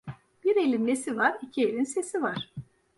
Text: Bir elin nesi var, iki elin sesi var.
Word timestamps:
Bir 0.43 0.55
elin 0.55 0.87
nesi 0.87 1.17
var, 1.17 1.37
iki 1.41 1.67
elin 1.69 1.83
sesi 1.83 2.21
var. 2.21 2.51